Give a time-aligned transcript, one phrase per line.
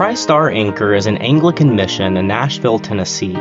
[0.00, 3.34] Christ Our Anchor is an Anglican mission in Nashville, Tennessee,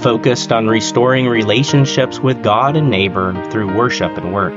[0.00, 4.54] focused on restoring relationships with God and neighbor through worship and work.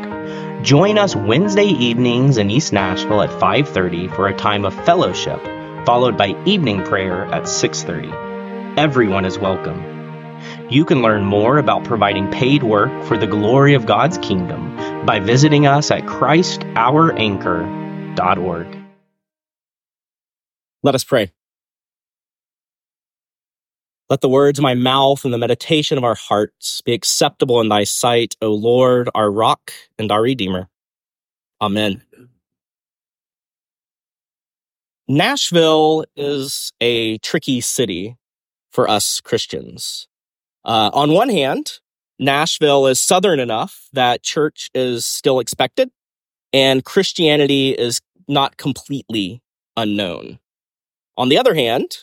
[0.63, 5.41] Join us Wednesday evenings in East Nashville at 5:30 for a time of fellowship,
[5.85, 8.13] followed by evening prayer at 6:30.
[8.77, 9.83] Everyone is welcome.
[10.69, 15.19] You can learn more about providing paid work for the glory of God's kingdom by
[15.19, 18.82] visiting us at christouranchor.org.
[20.83, 21.31] Let us pray.
[24.09, 27.69] Let the words of my mouth and the meditation of our hearts be acceptable in
[27.69, 30.67] thy sight, O Lord, our rock and our redeemer.
[31.61, 32.03] Amen.
[35.07, 38.17] Nashville is a tricky city
[38.71, 40.07] for us Christians.
[40.65, 41.79] Uh, on one hand,
[42.19, 45.89] Nashville is southern enough that church is still expected
[46.51, 49.41] and Christianity is not completely
[49.75, 50.39] unknown.
[51.17, 51.99] On the other hand,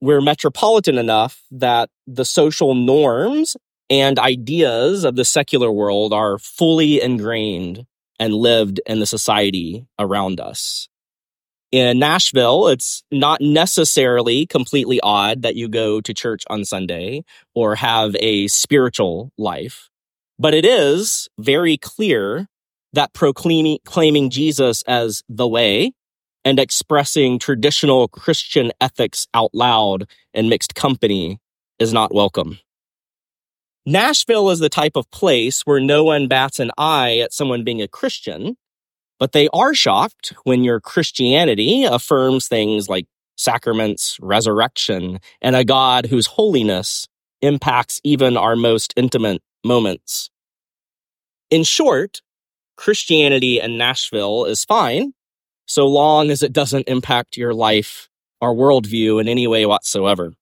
[0.00, 3.56] we're metropolitan enough that the social norms
[3.88, 7.86] and ideas of the secular world are fully ingrained
[8.18, 10.88] and lived in the society around us.
[11.70, 17.76] In Nashville, it's not necessarily completely odd that you go to church on Sunday or
[17.76, 19.88] have a spiritual life,
[20.38, 22.46] but it is very clear
[22.92, 25.92] that proclaiming, Jesus as the way
[26.44, 31.40] and expressing traditional Christian ethics out loud in mixed company
[31.78, 32.58] is not welcome.
[33.84, 37.82] Nashville is the type of place where no one bats an eye at someone being
[37.82, 38.56] a Christian,
[39.18, 46.06] but they are shocked when your Christianity affirms things like sacraments, resurrection, and a God
[46.06, 47.08] whose holiness
[47.40, 50.30] impacts even our most intimate moments.
[51.50, 52.22] In short,
[52.76, 55.12] Christianity in Nashville is fine
[55.66, 58.08] so long as it doesn't impact your life
[58.40, 60.32] or worldview in any way whatsoever.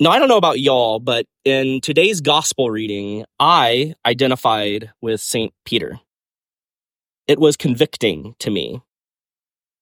[0.00, 5.54] Now, I don't know about y'all, but in today's gospel reading, I identified with St.
[5.64, 6.00] Peter.
[7.26, 8.82] It was convicting to me.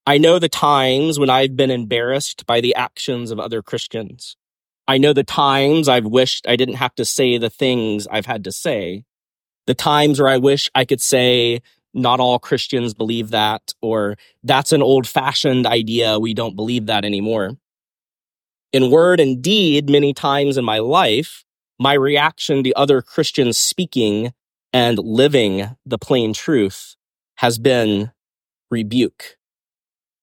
[0.06, 4.37] I know the times when I've been embarrassed by the actions of other Christians.
[4.87, 8.44] I know the times I've wished I didn't have to say the things I've had
[8.44, 9.05] to say.
[9.67, 11.62] The times where I wish I could say,
[11.95, 16.19] not all Christians believe that, or that's an old fashioned idea.
[16.19, 17.57] We don't believe that anymore.
[18.73, 21.45] In word and deed, many times in my life,
[21.79, 24.33] my reaction to other Christians speaking
[24.73, 26.97] and living the plain truth
[27.37, 28.13] has been
[28.71, 29.37] rebuke.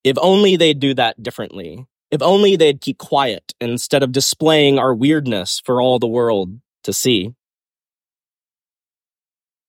[0.03, 1.86] If only they'd do that differently.
[2.09, 6.94] If only they'd keep quiet instead of displaying our weirdness for all the world to
[6.94, 7.36] see.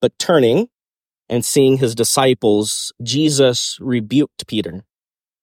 [0.01, 0.69] But turning
[1.31, 4.83] and seeing his disciples, Jesus rebuked Peter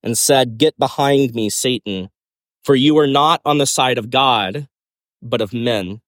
[0.03, 2.09] and said, Get behind me, Satan,
[2.63, 4.67] for you are not on the side of God,
[5.21, 6.01] but of men.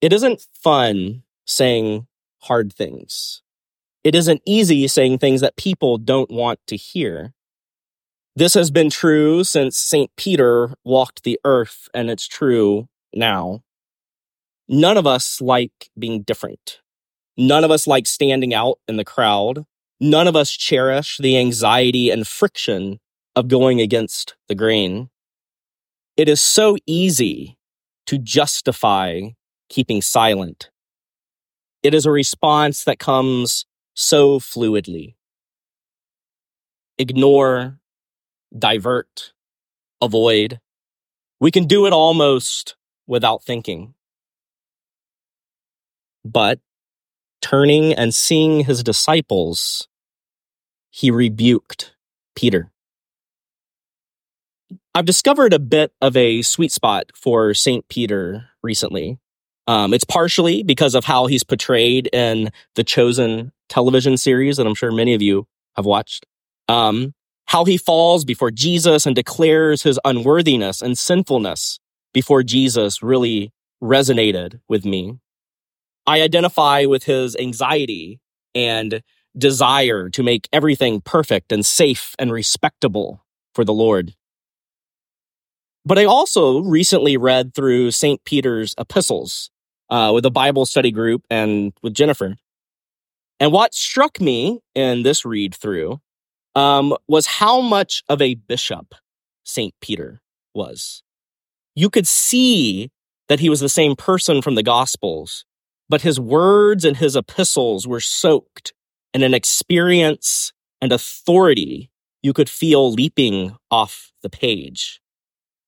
[0.00, 2.06] It isn't fun saying
[2.40, 3.42] hard things.
[4.02, 7.34] It isn't easy saying things that people don't want to hear.
[8.34, 10.10] This has been true since St.
[10.16, 13.62] Peter walked the earth, and it's true now.
[14.68, 16.80] None of us like being different.
[17.36, 19.66] None of us like standing out in the crowd.
[20.00, 23.00] None of us cherish the anxiety and friction
[23.34, 25.10] of going against the grain.
[26.16, 27.58] It is so easy
[28.06, 29.30] to justify
[29.68, 30.70] keeping silent.
[31.82, 35.14] It is a response that comes so fluidly.
[36.98, 37.78] Ignore,
[38.56, 39.32] divert,
[40.00, 40.60] avoid.
[41.40, 43.94] We can do it almost without thinking.
[46.24, 46.60] But
[47.44, 49.86] turning and seeing his disciples,
[50.88, 51.94] he rebuked
[52.34, 52.70] Peter.
[54.94, 57.86] I've discovered a bit of a sweet spot for St.
[57.90, 59.18] Peter recently.
[59.66, 64.74] Um, it's partially because of how he's portrayed in the Chosen television series that I'm
[64.74, 66.24] sure many of you have watched.
[66.68, 67.12] Um,
[67.44, 71.78] how he falls before Jesus and declares his unworthiness and sinfulness
[72.14, 73.52] before Jesus really
[73.82, 75.18] resonated with me.
[76.06, 78.20] I identify with his anxiety
[78.54, 79.02] and
[79.36, 83.24] desire to make everything perfect and safe and respectable
[83.54, 84.14] for the Lord.
[85.84, 88.24] But I also recently read through St.
[88.24, 89.50] Peter's epistles
[89.90, 92.36] uh, with a Bible study group and with Jennifer.
[93.40, 96.00] And what struck me in this read through
[96.54, 98.94] um, was how much of a bishop
[99.44, 99.74] St.
[99.80, 100.20] Peter
[100.54, 101.02] was.
[101.74, 102.90] You could see
[103.28, 105.44] that he was the same person from the Gospels
[105.88, 108.72] but his words and his epistles were soaked
[109.12, 111.90] in an experience and authority
[112.22, 115.00] you could feel leaping off the page.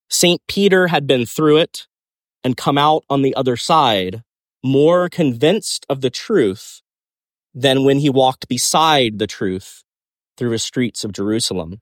[0.08, 0.40] St.
[0.48, 1.86] Peter had been through it
[2.42, 4.22] and come out on the other side
[4.62, 6.80] more convinced of the truth
[7.54, 9.82] than when he walked beside the truth
[10.36, 11.80] through the streets of Jerusalem.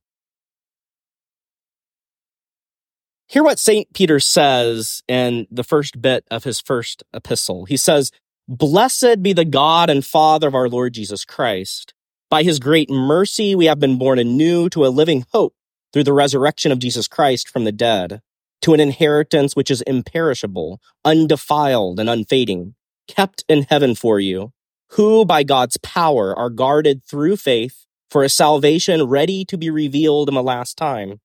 [3.26, 3.92] Hear what St.
[3.94, 7.64] Peter says in the first bit of his first epistle.
[7.64, 8.10] He says,
[8.46, 11.94] Blessed be the God and Father of our Lord Jesus Christ.
[12.28, 15.54] By his great mercy, we have been born anew to a living hope
[15.94, 18.20] through the resurrection of Jesus Christ from the dead,
[18.60, 22.74] to an inheritance which is imperishable, undefiled, and unfading,
[23.08, 24.52] kept in heaven for you,
[24.90, 30.28] who by God's power are guarded through faith for a salvation ready to be revealed
[30.28, 31.18] in the last time.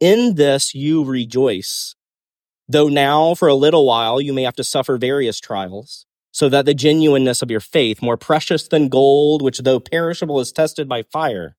[0.00, 1.94] In this you rejoice,
[2.66, 6.06] though now for a little while you may have to suffer various trials
[6.38, 10.52] so that the genuineness of your faith, more precious than gold, which though perishable is
[10.52, 11.56] tested by fire,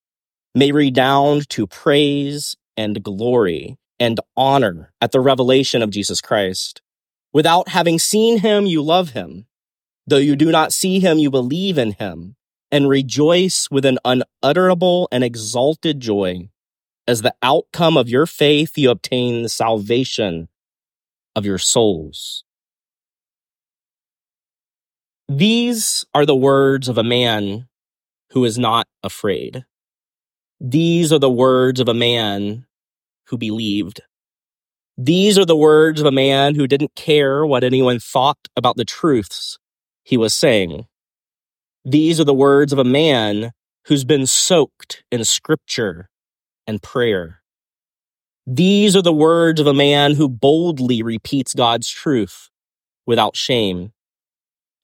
[0.56, 6.82] may redound to praise and glory and honor at the revelation of Jesus Christ.
[7.34, 9.48] Without having seen him, you love him.
[10.08, 12.38] Though you do not see him, you believe in him
[12.72, 16.48] and rejoice with an unutterable and exalted joy.
[17.06, 20.48] As the outcome of your faith, you obtain the salvation
[21.36, 22.46] of your souls.
[25.32, 27.68] These are the words of a man
[28.32, 29.64] who is not afraid.
[30.60, 32.66] These are the words of a man
[33.28, 34.02] who believed.
[34.98, 38.86] These are the words of a man who didn't care what anyone thought about the
[38.86, 39.60] truths
[40.04, 40.88] he was saying.
[41.86, 43.52] These are the words of a man
[43.86, 46.10] who's been soaked in scripture
[46.66, 47.44] and prayer.
[48.48, 52.50] These are the words of a man who boldly repeats God's truth
[53.06, 53.94] without shame.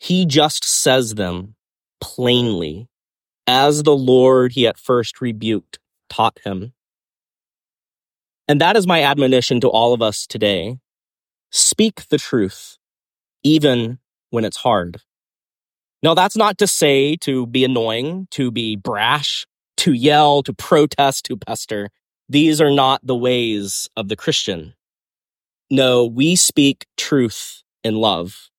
[0.05, 1.55] He just says them
[1.99, 2.87] plainly,
[3.47, 5.79] as the Lord he at first rebuked
[6.11, 6.73] taught him.
[8.47, 10.77] And that is my admonition to all of us today.
[11.49, 12.77] Speak the truth,
[13.41, 13.97] even
[14.29, 15.01] when it's hard.
[16.03, 19.47] Now, that's not to say to be annoying, to be brash,
[19.77, 21.89] to yell, to protest, to pester.
[22.29, 24.75] These are not the ways of the Christian.
[25.71, 28.51] No, we speak truth in love.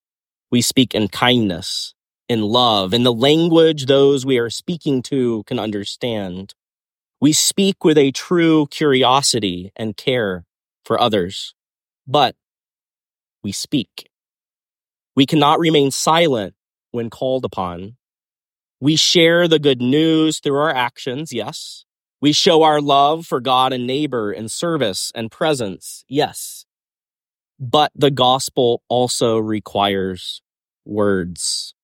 [0.50, 1.94] We speak in kindness,
[2.28, 6.54] in love, in the language those we are speaking to can understand.
[7.20, 10.44] We speak with a true curiosity and care
[10.84, 11.54] for others,
[12.06, 12.36] but
[13.42, 14.10] we speak.
[15.16, 16.54] We cannot remain silent
[16.90, 17.96] when called upon.
[18.80, 21.84] We share the good news through our actions, yes.
[22.20, 26.65] We show our love for God and neighbor in service and presence, yes.
[27.58, 30.42] But the gospel also requires
[30.84, 31.74] words.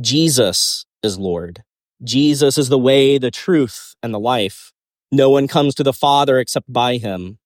[0.00, 1.62] Jesus is Lord.
[2.02, 4.72] Jesus is the way, the truth, and the life.
[5.10, 7.38] No one comes to the Father except by him.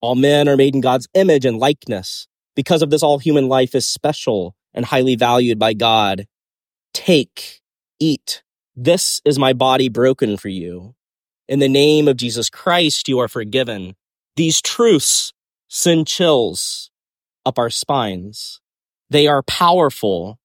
[0.00, 2.28] All men are made in God's image and likeness.
[2.54, 6.26] Because of this, all human life is special and highly valued by God.
[6.92, 7.60] Take,
[7.98, 8.42] eat.
[8.74, 10.94] This is my body broken for you.
[11.48, 13.96] In the name of Jesus Christ, you are forgiven.
[14.36, 15.32] These truths
[15.68, 16.90] send chills
[17.44, 18.60] up our spines.
[19.10, 20.38] They are powerful,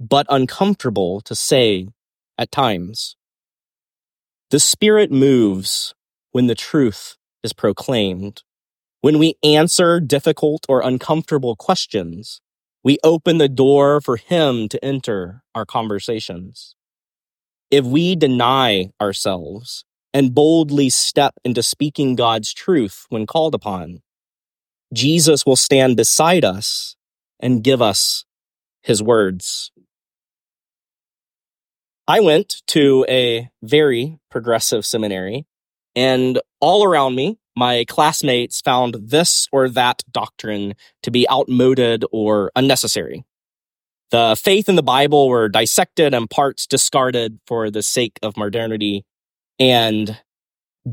[0.00, 1.88] but uncomfortable to say
[2.38, 3.16] at times.
[4.50, 5.94] The Spirit moves
[6.32, 8.42] when the truth is proclaimed.
[9.00, 12.40] When we answer difficult or uncomfortable questions,
[12.82, 16.74] we open the door for Him to enter our conversations.
[17.70, 24.00] If we deny ourselves and boldly step into speaking God's truth when called upon,
[24.92, 26.96] Jesus will stand beside us
[27.40, 28.24] and give us
[28.82, 29.70] his words.
[32.06, 35.46] I went to a very progressive seminary,
[35.94, 42.50] and all around me, my classmates found this or that doctrine to be outmoded or
[42.56, 43.24] unnecessary.
[44.10, 49.04] The faith in the Bible were dissected and parts discarded for the sake of modernity
[49.58, 50.18] and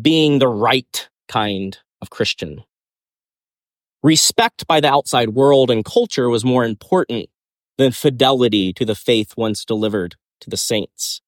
[0.02, 2.64] being the right kind of Christian.
[4.06, 7.28] Respect by the outside world and culture was more important
[7.80, 11.22] than fidelity to the faith once delivered to the saints.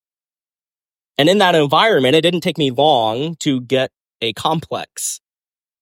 [1.18, 3.90] And in that environment, it didn't take me long to get
[4.22, 5.20] a complex.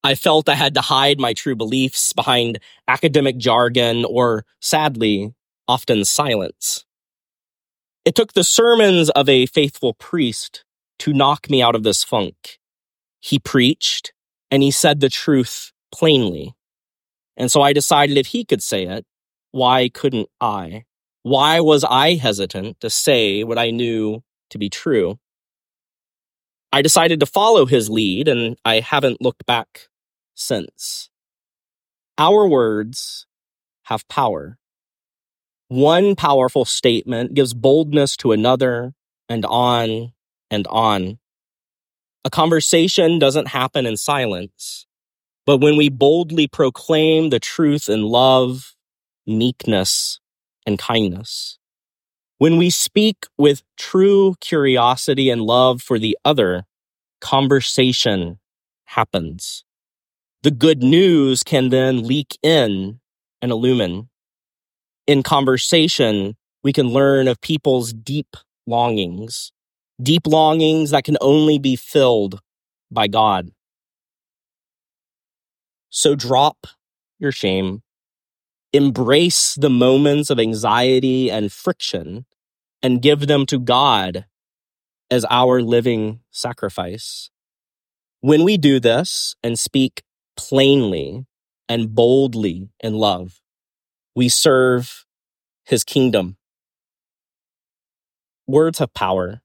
[0.06, 5.34] I felt I had to hide my true beliefs behind academic jargon or, sadly,
[5.68, 6.86] often silence.
[8.06, 10.64] It took the sermons of a faithful priest
[11.00, 12.58] to knock me out of this funk.
[13.20, 14.14] He preached
[14.50, 16.56] and he said the truth plainly.
[17.38, 19.06] And so I decided if he could say it,
[19.52, 20.86] why couldn't I?
[21.24, 25.20] Why was I hesitant to say what I knew to be true?
[26.72, 29.88] I decided to follow his lead and I haven't looked back
[30.34, 31.10] since.
[32.18, 33.26] Our words
[33.84, 34.58] have power.
[35.68, 38.94] One powerful statement gives boldness to another
[39.28, 40.14] and on
[40.52, 41.20] and on.
[42.24, 44.85] A conversation doesn't happen in silence,
[45.46, 48.76] but when we boldly proclaim the truth in love,
[49.28, 50.20] meekness,
[50.66, 51.58] and kindness.
[52.38, 56.66] When we speak with true curiosity and love for the other,
[57.22, 58.40] conversation
[58.86, 59.64] happens.
[60.44, 63.00] The good news can then leak in
[63.42, 64.10] and illumine.
[65.08, 68.36] In conversation, we can learn of people's deep
[68.68, 69.52] longings,
[70.02, 72.42] deep longings that can only be filled
[72.92, 73.52] by God.
[75.96, 76.68] So drop
[77.20, 77.82] your shame
[78.74, 82.26] embrace the moments of anxiety and friction
[82.84, 84.26] and give them to God
[85.10, 87.30] as our living sacrifice.
[88.20, 90.04] When we do this and speak
[90.36, 91.26] plainly
[91.70, 93.40] and boldly in love,
[94.14, 95.06] we serve
[95.64, 96.36] his kingdom.
[98.46, 99.42] Words have power.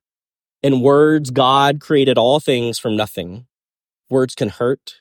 [0.61, 3.47] In words, God created all things from nothing.
[4.09, 4.95] Words can hurt.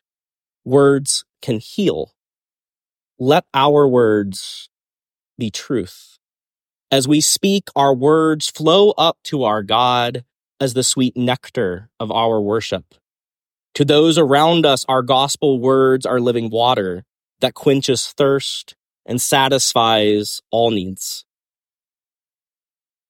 [0.64, 2.12] Words can heal
[3.18, 4.70] let our words
[5.38, 6.18] be truth.
[6.90, 10.24] As we speak, our words flow up to our God
[10.58, 12.94] as the sweet nectar of our worship.
[13.74, 17.04] To those around us, our gospel words are living water
[17.40, 18.74] that quenches thirst
[19.06, 21.24] and satisfies all needs.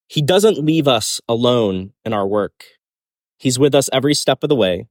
[0.07, 2.65] He doesn't leave us alone in our work.
[3.39, 4.87] He's with us every step of the way.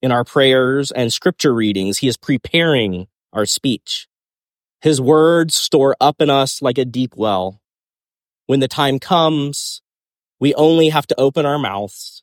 [0.00, 4.06] In our prayers and scripture readings, He is preparing our speech.
[4.80, 7.60] His words store up in us like a deep well.
[8.46, 9.82] When the time comes,
[10.38, 12.22] we only have to open our mouths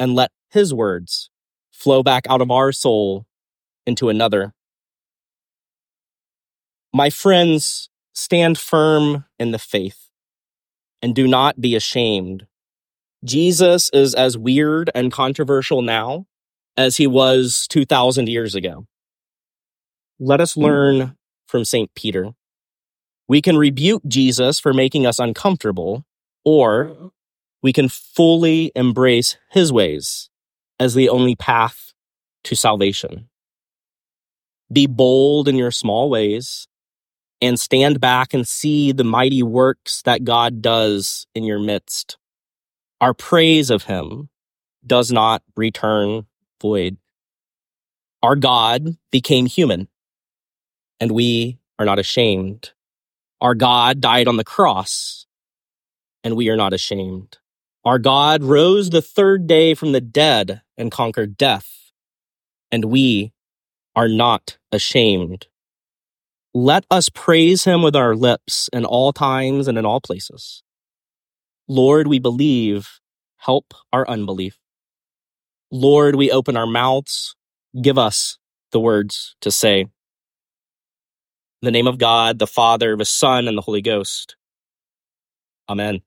[0.00, 1.30] and let His words
[1.70, 3.26] flow back out of our soul
[3.86, 4.52] into another.
[6.92, 10.08] My friends, stand firm in the faith
[11.00, 12.46] and do not be ashamed.
[13.24, 16.26] Jesus is as weird and controversial now
[16.76, 18.86] as he was 2,000 years ago.
[20.18, 20.62] Let us hmm.
[20.62, 21.94] learn from St.
[21.94, 22.30] Peter.
[23.28, 26.04] We can rebuke Jesus for making us uncomfortable,
[26.44, 27.08] or uh-huh.
[27.62, 30.28] we can fully embrace his ways
[30.78, 31.92] as the only path
[32.44, 33.28] to salvation.
[34.72, 36.66] Be bold in your small ways
[37.40, 42.16] and stand back and see the mighty works that God does in your midst.
[43.00, 44.30] Our praise of him
[44.86, 46.26] does not return
[46.62, 46.96] void.
[48.22, 49.88] Our God became human
[51.02, 52.70] and we are not ashamed.
[53.40, 55.26] Our God died on the cross,
[56.22, 57.38] and we are not ashamed.
[57.84, 61.90] Our God rose the third day from the dead and conquered death,
[62.70, 63.32] and we
[63.96, 65.48] are not ashamed.
[66.54, 70.62] Let us praise him with our lips in all times and in all places.
[71.66, 73.00] Lord, we believe,
[73.38, 74.56] help our unbelief.
[75.72, 77.34] Lord, we open our mouths,
[77.80, 78.38] give us
[78.72, 79.80] the words to say.
[79.82, 79.90] In
[81.62, 84.36] the name of God, the Father, the Son, and the Holy Ghost.
[85.68, 86.02] Amen.